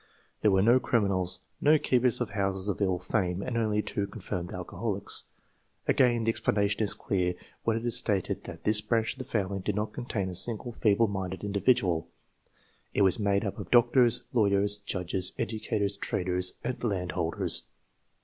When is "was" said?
13.03-13.19